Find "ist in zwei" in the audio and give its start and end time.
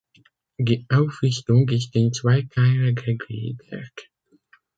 1.69-2.41